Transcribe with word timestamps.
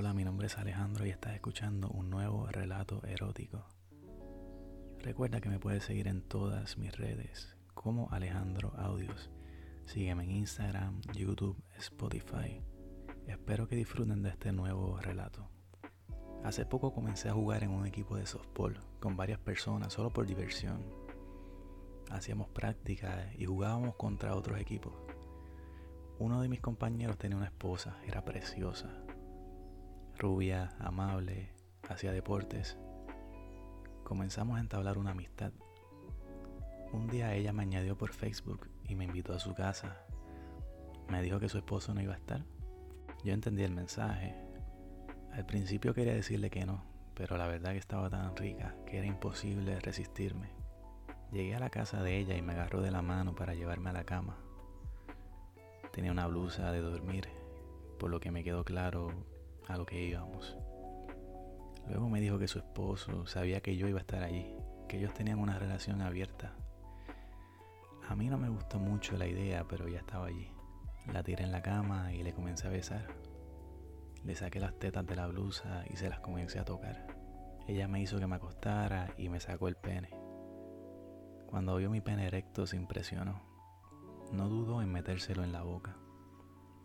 Hola, 0.00 0.14
mi 0.14 0.22
nombre 0.22 0.46
es 0.46 0.56
Alejandro 0.56 1.04
y 1.06 1.10
estás 1.10 1.34
escuchando 1.34 1.88
un 1.88 2.08
nuevo 2.08 2.46
relato 2.46 3.02
erótico. 3.04 3.66
Recuerda 5.00 5.40
que 5.40 5.48
me 5.48 5.58
puedes 5.58 5.82
seguir 5.82 6.06
en 6.06 6.22
todas 6.22 6.78
mis 6.78 6.96
redes 6.96 7.56
como 7.74 8.08
Alejandro 8.12 8.72
Audios. 8.78 9.28
Sígueme 9.86 10.22
en 10.22 10.30
Instagram, 10.30 11.00
YouTube, 11.12 11.60
Spotify. 11.78 12.62
Espero 13.26 13.66
que 13.66 13.74
disfruten 13.74 14.22
de 14.22 14.28
este 14.28 14.52
nuevo 14.52 15.00
relato. 15.00 15.50
Hace 16.44 16.64
poco 16.64 16.94
comencé 16.94 17.28
a 17.28 17.34
jugar 17.34 17.64
en 17.64 17.70
un 17.70 17.84
equipo 17.84 18.16
de 18.16 18.26
softball 18.26 18.80
con 19.00 19.16
varias 19.16 19.40
personas 19.40 19.94
solo 19.94 20.12
por 20.12 20.28
diversión. 20.28 20.80
Hacíamos 22.08 22.48
prácticas 22.50 23.34
y 23.36 23.46
jugábamos 23.46 23.96
contra 23.96 24.36
otros 24.36 24.60
equipos. 24.60 24.94
Uno 26.20 26.40
de 26.40 26.48
mis 26.48 26.60
compañeros 26.60 27.18
tenía 27.18 27.36
una 27.36 27.46
esposa, 27.46 27.98
era 28.06 28.24
preciosa, 28.24 29.07
rubia, 30.18 30.72
amable, 30.80 31.48
hacía 31.88 32.12
deportes. 32.12 32.76
Comenzamos 34.04 34.58
a 34.58 34.60
entablar 34.60 34.98
una 34.98 35.12
amistad. 35.12 35.52
Un 36.92 37.06
día 37.06 37.34
ella 37.34 37.52
me 37.52 37.62
añadió 37.62 37.96
por 37.96 38.12
Facebook 38.12 38.68
y 38.88 38.94
me 38.96 39.04
invitó 39.04 39.32
a 39.32 39.38
su 39.38 39.54
casa. 39.54 39.96
Me 41.08 41.22
dijo 41.22 41.38
que 41.38 41.48
su 41.48 41.58
esposo 41.58 41.94
no 41.94 42.02
iba 42.02 42.14
a 42.14 42.16
estar. 42.16 42.44
Yo 43.24 43.32
entendí 43.32 43.62
el 43.62 43.72
mensaje. 43.72 44.34
Al 45.32 45.46
principio 45.46 45.94
quería 45.94 46.14
decirle 46.14 46.50
que 46.50 46.66
no, 46.66 46.84
pero 47.14 47.36
la 47.36 47.46
verdad 47.46 47.72
que 47.72 47.78
estaba 47.78 48.10
tan 48.10 48.36
rica 48.36 48.74
que 48.86 48.98
era 48.98 49.06
imposible 49.06 49.78
resistirme. 49.80 50.50
Llegué 51.30 51.54
a 51.54 51.60
la 51.60 51.70
casa 51.70 52.02
de 52.02 52.16
ella 52.16 52.36
y 52.36 52.42
me 52.42 52.52
agarró 52.52 52.80
de 52.80 52.90
la 52.90 53.02
mano 53.02 53.34
para 53.34 53.54
llevarme 53.54 53.90
a 53.90 53.92
la 53.94 54.04
cama. 54.04 54.36
Tenía 55.92 56.10
una 56.10 56.26
blusa 56.26 56.72
de 56.72 56.80
dormir, 56.80 57.28
por 57.98 58.10
lo 58.10 58.18
que 58.18 58.30
me 58.30 58.42
quedó 58.42 58.64
claro 58.64 59.12
a 59.68 59.76
lo 59.76 59.86
que 59.86 60.02
íbamos. 60.02 60.56
Luego 61.86 62.08
me 62.08 62.20
dijo 62.20 62.38
que 62.38 62.48
su 62.48 62.58
esposo 62.58 63.26
sabía 63.26 63.60
que 63.60 63.76
yo 63.76 63.86
iba 63.86 63.98
a 63.98 64.02
estar 64.02 64.22
allí, 64.22 64.54
que 64.88 64.98
ellos 64.98 65.14
tenían 65.14 65.38
una 65.38 65.58
relación 65.58 66.02
abierta. 66.02 66.54
A 68.08 68.14
mí 68.16 68.28
no 68.28 68.38
me 68.38 68.48
gustó 68.48 68.78
mucho 68.78 69.16
la 69.16 69.26
idea, 69.26 69.64
pero 69.68 69.86
ya 69.88 69.98
estaba 69.98 70.26
allí. 70.26 70.50
La 71.12 71.22
tiré 71.22 71.44
en 71.44 71.52
la 71.52 71.62
cama 71.62 72.12
y 72.12 72.22
le 72.22 72.32
comencé 72.32 72.66
a 72.66 72.70
besar. 72.70 73.06
Le 74.24 74.34
saqué 74.34 74.60
las 74.60 74.78
tetas 74.78 75.06
de 75.06 75.16
la 75.16 75.26
blusa 75.26 75.84
y 75.88 75.96
se 75.96 76.08
las 76.08 76.20
comencé 76.20 76.58
a 76.58 76.64
tocar. 76.64 77.06
Ella 77.66 77.86
me 77.86 78.00
hizo 78.00 78.18
que 78.18 78.26
me 78.26 78.36
acostara 78.36 79.12
y 79.18 79.28
me 79.28 79.40
sacó 79.40 79.68
el 79.68 79.76
pene. 79.76 80.10
Cuando 81.46 81.76
vio 81.76 81.90
mi 81.90 82.00
pene 82.00 82.26
erecto 82.26 82.66
se 82.66 82.76
impresionó. 82.76 83.42
No 84.32 84.48
dudó 84.48 84.82
en 84.82 84.92
metérselo 84.92 85.44
en 85.44 85.52
la 85.52 85.62
boca. 85.62 85.96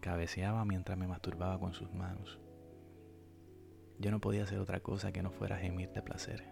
Cabeceaba 0.00 0.64
mientras 0.64 0.98
me 0.98 1.06
masturbaba 1.06 1.58
con 1.58 1.72
sus 1.72 1.92
manos. 1.92 2.38
Yo 4.00 4.10
no 4.10 4.18
podía 4.18 4.44
hacer 4.44 4.58
otra 4.58 4.80
cosa 4.80 5.12
que 5.12 5.22
no 5.22 5.30
fuera 5.30 5.58
gemir 5.58 5.92
de 5.92 6.00
placer. 6.00 6.42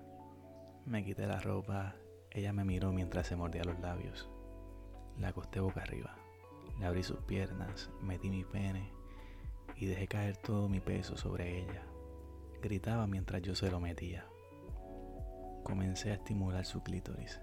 Me 0.84 1.02
quité 1.02 1.26
la 1.26 1.40
ropa, 1.40 1.96
ella 2.30 2.52
me 2.52 2.62
miró 2.62 2.92
mientras 2.92 3.26
se 3.26 3.36
mordía 3.36 3.64
los 3.64 3.80
labios. 3.80 4.28
La 5.16 5.28
acosté 5.28 5.58
boca 5.58 5.80
arriba. 5.80 6.14
Le 6.78 6.84
abrí 6.84 7.02
sus 7.02 7.20
piernas, 7.22 7.90
metí 8.02 8.28
mi 8.28 8.44
pene 8.44 8.92
y 9.76 9.86
dejé 9.86 10.06
caer 10.08 10.36
todo 10.36 10.68
mi 10.68 10.80
peso 10.80 11.16
sobre 11.16 11.62
ella. 11.62 11.86
Gritaba 12.60 13.06
mientras 13.06 13.40
yo 13.40 13.54
se 13.54 13.70
lo 13.70 13.80
metía. 13.80 14.26
Comencé 15.64 16.10
a 16.10 16.14
estimular 16.14 16.66
su 16.66 16.82
clítoris. 16.82 17.40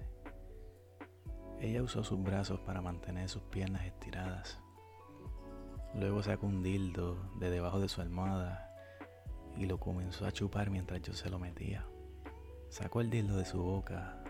Ella 1.59 1.81
usó 1.81 2.03
sus 2.03 2.21
brazos 2.21 2.59
para 2.59 2.79
mantener 2.79 3.27
sus 3.27 3.41
piernas 3.43 3.83
estiradas. 3.85 4.59
Luego 5.95 6.21
sacó 6.21 6.45
un 6.45 6.61
dildo 6.61 7.31
de 7.39 7.49
debajo 7.49 7.79
de 7.79 7.89
su 7.89 8.01
almohada 8.01 8.74
y 9.57 9.65
lo 9.65 9.79
comenzó 9.79 10.25
a 10.25 10.31
chupar 10.31 10.69
mientras 10.69 11.01
yo 11.01 11.13
se 11.13 11.29
lo 11.29 11.39
metía. 11.39 11.85
Sacó 12.69 13.01
el 13.01 13.09
dildo 13.09 13.37
de 13.37 13.45
su 13.45 13.61
boca 13.61 14.23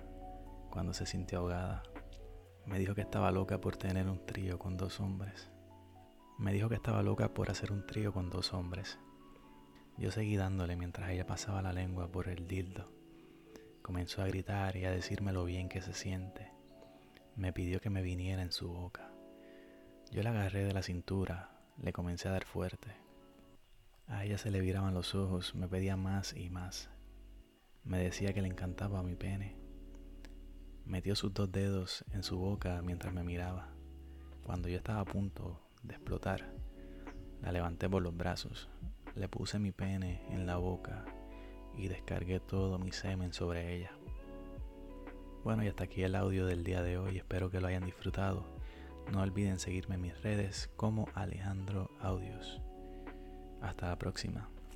cuando 0.70 0.94
se 0.94 1.06
sintió 1.06 1.40
ahogada. 1.40 1.84
Me 2.66 2.80
dijo 2.80 2.96
que 2.96 3.02
estaba 3.02 3.32
loca 3.32 3.62
por 3.62 3.78
tener 3.78 4.08
un 4.08 4.26
trío 4.26 4.60
con 4.60 4.78
dos 4.78 5.00
hombres. 5.00 5.50
Me 6.38 6.52
dijo 6.52 6.68
que 6.68 6.76
estaba 6.76 7.02
loca 7.02 7.34
por 7.34 7.50
hacer 7.50 7.72
un 7.72 7.86
trío 7.86 8.12
con 8.12 8.30
dos 8.30 8.54
hombres. 8.54 9.00
Yo 9.98 10.12
seguí 10.12 10.36
dándole 10.36 10.76
mientras 10.76 11.10
ella 11.10 11.26
pasaba 11.26 11.62
la 11.62 11.72
lengua 11.72 12.12
por 12.12 12.28
el 12.28 12.48
dildo. 12.48 12.92
Comenzó 13.82 14.22
a 14.22 14.28
gritar 14.28 14.76
y 14.76 14.86
a 14.86 14.92
decirme 14.92 15.32
lo 15.32 15.46
bien 15.46 15.70
que 15.70 15.82
se 15.82 15.94
siente. 15.94 16.52
Me 17.36 17.54
pidió 17.54 17.80
que 17.80 17.90
me 17.90 18.02
viniera 18.02 18.42
en 18.42 18.52
su 18.52 18.68
boca. 18.68 19.12
Yo 20.12 20.24
la 20.24 20.32
agarré 20.32 20.66
de 20.66 20.74
la 20.74 20.82
cintura, 20.82 21.52
le 21.82 21.94
comencé 21.94 22.28
a 22.28 22.32
dar 22.32 22.46
fuerte. 22.46 23.05
A 24.08 24.24
ella 24.24 24.38
se 24.38 24.52
le 24.52 24.60
viraban 24.60 24.94
los 24.94 25.16
ojos, 25.16 25.56
me 25.56 25.68
pedía 25.68 25.98
más 25.98 26.36
y 26.36 26.50
más. 26.50 26.90
Me 27.84 28.00
decía 28.00 28.34
que 28.34 28.42
le 28.42 28.48
encantaba 28.48 29.02
mi 29.02 29.16
pene. 29.16 29.56
Metió 30.86 31.16
sus 31.16 31.34
dos 31.34 31.52
dedos 31.52 32.06
en 32.12 32.22
su 32.22 32.38
boca 32.38 32.82
mientras 32.84 33.14
me 33.14 33.24
miraba. 33.24 33.70
Cuando 34.44 34.70
yo 34.70 34.78
estaba 34.78 35.00
a 35.00 35.06
punto 35.06 35.60
de 35.82 35.96
explotar, 35.96 36.54
la 37.42 37.52
levanté 37.52 37.90
por 37.90 38.04
los 38.04 38.16
brazos, 38.16 38.70
le 39.16 39.28
puse 39.28 39.58
mi 39.58 39.72
pene 39.72 40.22
en 40.30 40.46
la 40.46 40.58
boca 40.58 41.06
y 41.76 41.88
descargué 41.88 42.40
todo 42.40 42.78
mi 42.78 42.92
semen 42.92 43.34
sobre 43.34 43.76
ella. 43.76 43.92
Bueno, 45.44 45.64
y 45.64 45.68
hasta 45.68 45.84
aquí 45.84 46.04
el 46.04 46.16
audio 46.16 46.46
del 46.46 46.64
día 46.64 46.82
de 46.82 46.98
hoy. 46.98 47.18
Espero 47.18 47.50
que 47.50 47.62
lo 47.62 47.68
hayan 47.68 47.86
disfrutado. 47.86 48.46
No 49.12 49.22
olviden 49.22 49.60
seguirme 49.60 49.96
en 49.96 50.02
mis 50.02 50.22
redes 50.24 50.72
como 50.76 51.08
Alejandro 51.14 51.92
Audios. 52.00 52.62
Hasta 53.62 53.88
la 53.88 53.98
próxima. 53.98 54.55